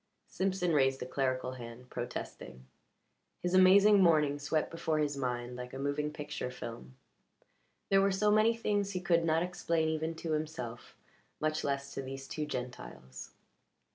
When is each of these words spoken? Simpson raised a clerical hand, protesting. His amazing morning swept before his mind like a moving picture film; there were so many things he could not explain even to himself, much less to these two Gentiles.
Simpson 0.25 0.73
raised 0.73 1.03
a 1.03 1.05
clerical 1.05 1.51
hand, 1.51 1.91
protesting. 1.91 2.65
His 3.43 3.53
amazing 3.53 4.01
morning 4.01 4.39
swept 4.39 4.71
before 4.71 4.97
his 4.97 5.15
mind 5.15 5.55
like 5.55 5.75
a 5.75 5.77
moving 5.77 6.11
picture 6.11 6.49
film; 6.49 6.95
there 7.89 8.01
were 8.01 8.11
so 8.11 8.31
many 8.31 8.57
things 8.57 8.93
he 8.93 8.99
could 8.99 9.23
not 9.23 9.43
explain 9.43 9.89
even 9.89 10.15
to 10.15 10.31
himself, 10.31 10.97
much 11.39 11.63
less 11.63 11.93
to 11.93 12.01
these 12.01 12.27
two 12.27 12.47
Gentiles. 12.47 13.29